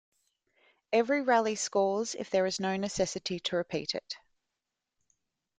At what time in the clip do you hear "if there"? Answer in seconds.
2.15-2.47